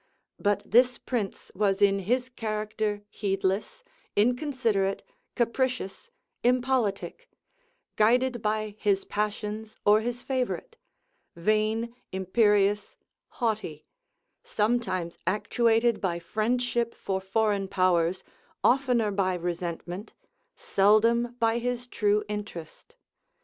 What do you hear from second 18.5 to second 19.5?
oftener by